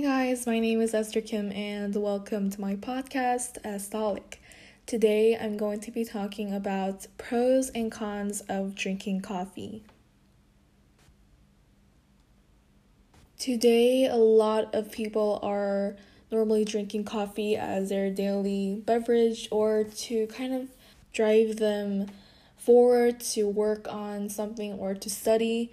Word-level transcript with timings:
guys, 0.00 0.46
my 0.46 0.60
name 0.60 0.80
is 0.80 0.94
Esther 0.94 1.20
Kim 1.20 1.50
and 1.50 1.96
welcome 1.96 2.50
to 2.50 2.60
my 2.60 2.76
podcast, 2.76 3.60
Estolic. 3.64 4.38
Today 4.86 5.36
I'm 5.36 5.56
going 5.56 5.80
to 5.80 5.90
be 5.90 6.04
talking 6.04 6.54
about 6.54 7.06
pros 7.16 7.70
and 7.70 7.90
cons 7.90 8.42
of 8.42 8.76
drinking 8.76 9.22
coffee. 9.22 9.82
Today, 13.38 14.06
a 14.06 14.16
lot 14.16 14.72
of 14.74 14.92
people 14.92 15.40
are 15.42 15.96
normally 16.30 16.64
drinking 16.64 17.04
coffee 17.04 17.56
as 17.56 17.88
their 17.88 18.10
daily 18.10 18.80
beverage 18.84 19.48
or 19.50 19.84
to 19.84 20.26
kind 20.28 20.54
of 20.54 20.68
drive 21.12 21.56
them 21.56 22.06
forward 22.56 23.18
to 23.20 23.48
work 23.48 23.88
on 23.88 24.28
something 24.28 24.74
or 24.74 24.94
to 24.94 25.10
study. 25.10 25.72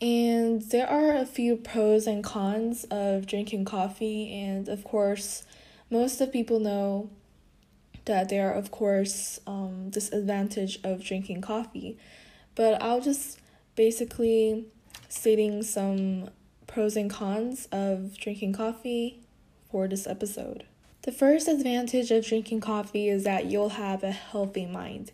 And 0.00 0.60
there 0.62 0.88
are 0.88 1.14
a 1.14 1.24
few 1.24 1.56
pros 1.56 2.06
and 2.06 2.22
cons 2.22 2.84
of 2.90 3.26
drinking 3.26 3.64
coffee, 3.64 4.32
and 4.32 4.68
of 4.68 4.84
course, 4.84 5.44
most 5.90 6.20
of 6.20 6.32
people 6.32 6.60
know 6.60 7.08
that 8.04 8.28
there 8.28 8.50
are, 8.50 8.54
of 8.54 8.70
course, 8.70 9.40
um, 9.46 9.90
disadvantage 9.90 10.78
of 10.84 11.02
drinking 11.02 11.40
coffee. 11.40 11.96
But 12.54 12.82
I'll 12.82 13.00
just 13.00 13.38
basically 13.74 14.66
stating 15.08 15.62
some 15.62 16.30
pros 16.66 16.96
and 16.96 17.10
cons 17.10 17.66
of 17.72 18.16
drinking 18.18 18.52
coffee 18.52 19.20
for 19.70 19.88
this 19.88 20.06
episode. 20.06 20.64
The 21.02 21.12
first 21.12 21.48
advantage 21.48 22.10
of 22.10 22.26
drinking 22.26 22.60
coffee 22.60 23.08
is 23.08 23.24
that 23.24 23.46
you'll 23.46 23.70
have 23.70 24.02
a 24.02 24.10
healthy 24.10 24.66
mind. 24.66 25.12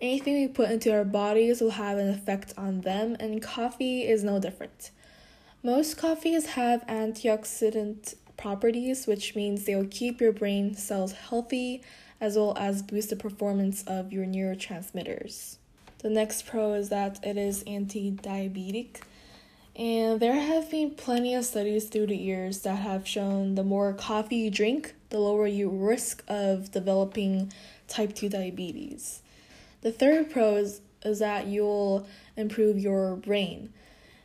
Anything 0.00 0.40
we 0.40 0.48
put 0.48 0.70
into 0.70 0.92
our 0.92 1.04
bodies 1.04 1.60
will 1.60 1.72
have 1.72 1.98
an 1.98 2.08
effect 2.08 2.54
on 2.56 2.80
them, 2.80 3.16
and 3.20 3.42
coffee 3.42 4.08
is 4.08 4.24
no 4.24 4.38
different. 4.38 4.90
Most 5.62 5.98
coffees 5.98 6.46
have 6.46 6.86
antioxidant 6.86 8.14
properties, 8.38 9.06
which 9.06 9.36
means 9.36 9.64
they 9.64 9.74
will 9.74 9.88
keep 9.90 10.18
your 10.18 10.32
brain 10.32 10.74
cells 10.74 11.12
healthy 11.12 11.82
as 12.18 12.36
well 12.36 12.56
as 12.56 12.82
boost 12.82 13.10
the 13.10 13.16
performance 13.16 13.82
of 13.86 14.10
your 14.10 14.24
neurotransmitters. 14.24 15.56
The 15.98 16.08
next 16.08 16.46
pro 16.46 16.72
is 16.72 16.88
that 16.88 17.22
it 17.22 17.36
is 17.36 17.62
anti 17.66 18.12
diabetic. 18.12 19.02
And 19.76 20.18
there 20.18 20.34
have 20.34 20.70
been 20.70 20.92
plenty 20.92 21.34
of 21.34 21.44
studies 21.44 21.88
through 21.88 22.06
the 22.06 22.16
years 22.16 22.60
that 22.62 22.76
have 22.76 23.06
shown 23.06 23.54
the 23.54 23.64
more 23.64 23.92
coffee 23.92 24.36
you 24.36 24.50
drink, 24.50 24.94
the 25.10 25.18
lower 25.18 25.46
your 25.46 25.68
risk 25.68 26.24
of 26.26 26.70
developing 26.70 27.52
type 27.86 28.14
2 28.14 28.30
diabetes. 28.30 29.20
The 29.82 29.92
third 29.92 30.30
pro 30.30 30.56
is, 30.56 30.80
is 31.04 31.20
that 31.20 31.46
you'll 31.46 32.06
improve 32.36 32.78
your 32.78 33.16
brain. 33.16 33.72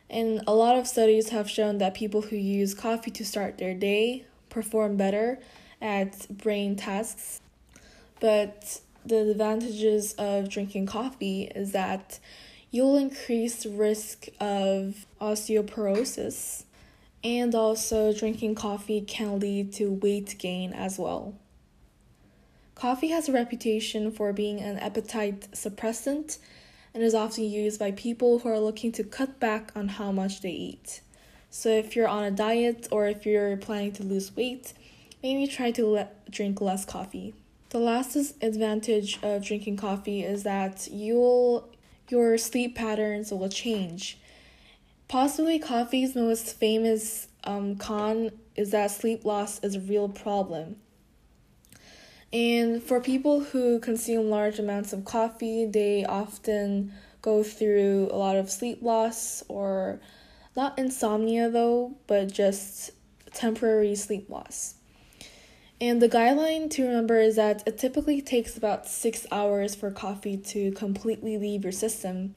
And 0.08 0.42
a 0.46 0.54
lot 0.54 0.76
of 0.76 0.86
studies 0.86 1.30
have 1.30 1.50
shown 1.50 1.78
that 1.78 1.94
people 1.94 2.22
who 2.22 2.36
use 2.36 2.74
coffee 2.74 3.10
to 3.12 3.24
start 3.24 3.58
their 3.58 3.74
day 3.74 4.24
perform 4.50 4.96
better 4.96 5.40
at 5.80 6.26
brain 6.30 6.76
tasks. 6.76 7.40
But 8.20 8.80
the 9.04 9.30
advantages 9.30 10.14
of 10.14 10.48
drinking 10.48 10.86
coffee 10.86 11.50
is 11.54 11.72
that 11.72 12.18
you'll 12.70 12.96
increase 12.96 13.66
risk 13.66 14.26
of 14.40 15.06
osteoporosis 15.20 16.64
and 17.24 17.54
also 17.54 18.12
drinking 18.12 18.54
coffee 18.54 19.00
can 19.00 19.38
lead 19.38 19.72
to 19.74 19.92
weight 19.92 20.36
gain 20.38 20.72
as 20.72 20.98
well. 20.98 21.34
Coffee 22.76 23.08
has 23.08 23.26
a 23.26 23.32
reputation 23.32 24.10
for 24.10 24.34
being 24.34 24.60
an 24.60 24.78
appetite 24.78 25.48
suppressant 25.52 26.36
and 26.92 27.02
is 27.02 27.14
often 27.14 27.44
used 27.44 27.80
by 27.80 27.90
people 27.90 28.40
who 28.40 28.50
are 28.50 28.60
looking 28.60 28.92
to 28.92 29.02
cut 29.02 29.40
back 29.40 29.72
on 29.74 29.88
how 29.88 30.12
much 30.12 30.42
they 30.42 30.50
eat. 30.50 31.00
So, 31.48 31.70
if 31.70 31.96
you're 31.96 32.06
on 32.06 32.24
a 32.24 32.30
diet 32.30 32.86
or 32.90 33.06
if 33.06 33.24
you're 33.24 33.56
planning 33.56 33.92
to 33.92 34.02
lose 34.02 34.36
weight, 34.36 34.74
maybe 35.22 35.46
try 35.46 35.70
to 35.70 36.06
drink 36.28 36.60
less 36.60 36.84
coffee. 36.84 37.32
The 37.70 37.78
last 37.78 38.14
advantage 38.42 39.22
of 39.22 39.42
drinking 39.42 39.78
coffee 39.78 40.22
is 40.22 40.42
that 40.42 40.86
you'll 40.92 41.70
your 42.10 42.36
sleep 42.36 42.76
patterns 42.76 43.30
will 43.30 43.48
change. 43.48 44.18
Possibly 45.08 45.58
coffee's 45.58 46.14
most 46.14 46.54
famous 46.58 47.28
um, 47.44 47.76
con 47.76 48.32
is 48.54 48.70
that 48.72 48.90
sleep 48.90 49.24
loss 49.24 49.60
is 49.60 49.76
a 49.76 49.80
real 49.80 50.10
problem. 50.10 50.76
And 52.36 52.82
for 52.82 53.00
people 53.00 53.40
who 53.40 53.78
consume 53.78 54.28
large 54.28 54.58
amounts 54.58 54.92
of 54.92 55.06
coffee, 55.06 55.64
they 55.64 56.04
often 56.04 56.92
go 57.22 57.42
through 57.42 58.10
a 58.12 58.18
lot 58.18 58.36
of 58.36 58.50
sleep 58.50 58.82
loss 58.82 59.42
or 59.48 60.00
not 60.54 60.78
insomnia 60.78 61.48
though, 61.48 61.96
but 62.06 62.30
just 62.30 62.90
temporary 63.32 63.94
sleep 63.94 64.28
loss. 64.28 64.74
And 65.80 66.02
the 66.02 66.10
guideline 66.10 66.68
to 66.72 66.86
remember 66.86 67.18
is 67.20 67.36
that 67.36 67.66
it 67.66 67.78
typically 67.78 68.20
takes 68.20 68.54
about 68.54 68.86
six 68.86 69.26
hours 69.32 69.74
for 69.74 69.90
coffee 69.90 70.36
to 70.36 70.72
completely 70.72 71.38
leave 71.38 71.62
your 71.62 71.72
system. 71.72 72.34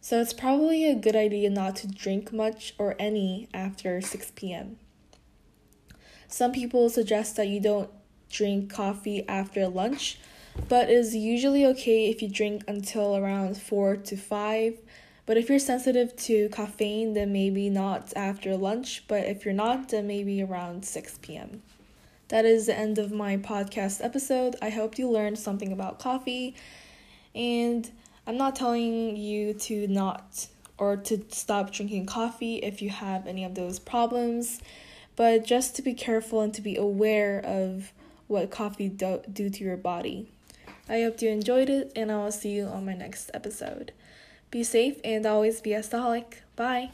So 0.00 0.20
it's 0.20 0.32
probably 0.32 0.84
a 0.90 0.96
good 0.96 1.14
idea 1.14 1.48
not 1.48 1.76
to 1.76 1.86
drink 1.86 2.32
much 2.32 2.74
or 2.76 2.96
any 2.98 3.48
after 3.54 4.00
6 4.00 4.32
p.m. 4.34 4.78
Some 6.26 6.50
people 6.50 6.90
suggest 6.90 7.36
that 7.36 7.46
you 7.46 7.60
don't 7.60 7.90
drink 8.30 8.72
coffee 8.72 9.26
after 9.28 9.68
lunch, 9.68 10.18
but 10.68 10.90
is 10.90 11.14
usually 11.14 11.64
okay 11.66 12.10
if 12.10 12.22
you 12.22 12.28
drink 12.28 12.64
until 12.68 13.16
around 13.16 13.56
4 13.56 13.96
to 13.96 14.16
5. 14.16 14.78
But 15.26 15.36
if 15.36 15.48
you're 15.48 15.58
sensitive 15.58 16.16
to 16.16 16.48
caffeine, 16.48 17.12
then 17.12 17.32
maybe 17.32 17.68
not 17.68 18.12
after 18.16 18.56
lunch, 18.56 19.04
but 19.08 19.24
if 19.24 19.44
you're 19.44 19.54
not, 19.54 19.90
then 19.90 20.06
maybe 20.06 20.42
around 20.42 20.84
6 20.84 21.18
p.m. 21.20 21.62
That 22.28 22.44
is 22.44 22.66
the 22.66 22.78
end 22.78 22.98
of 22.98 23.12
my 23.12 23.36
podcast 23.36 24.04
episode. 24.04 24.56
I 24.60 24.70
hope 24.70 24.98
you 24.98 25.10
learned 25.10 25.38
something 25.38 25.72
about 25.72 25.98
coffee. 25.98 26.54
And 27.34 27.90
I'm 28.26 28.36
not 28.36 28.56
telling 28.56 29.16
you 29.16 29.54
to 29.54 29.86
not 29.88 30.48
or 30.76 30.96
to 30.96 31.24
stop 31.30 31.72
drinking 31.72 32.06
coffee 32.06 32.56
if 32.56 32.80
you 32.80 32.90
have 32.90 33.26
any 33.26 33.44
of 33.44 33.54
those 33.54 33.78
problems, 33.78 34.60
but 35.16 35.44
just 35.44 35.74
to 35.76 35.82
be 35.82 35.94
careful 35.94 36.40
and 36.40 36.54
to 36.54 36.60
be 36.60 36.76
aware 36.76 37.40
of 37.44 37.92
what 38.28 38.50
coffee 38.50 38.88
do, 38.88 39.20
do 39.30 39.50
to 39.50 39.64
your 39.64 39.76
body. 39.76 40.30
I 40.88 41.02
hope 41.02 41.20
you 41.20 41.28
enjoyed 41.30 41.68
it, 41.68 41.92
and 41.96 42.12
I 42.12 42.16
will 42.18 42.32
see 42.32 42.50
you 42.50 42.64
on 42.64 42.86
my 42.86 42.94
next 42.94 43.30
episode. 43.34 43.92
Be 44.50 44.62
safe 44.62 45.00
and 45.04 45.26
always 45.26 45.60
be 45.60 45.74
a 45.74 45.80
stolic. 45.80 46.42
Bye. 46.56 46.90